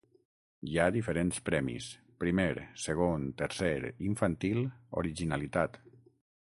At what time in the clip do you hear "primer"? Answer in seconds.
2.23-2.49